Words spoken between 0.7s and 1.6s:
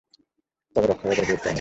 তবে রক্ষায় এদের গুরুত্ব অনেক।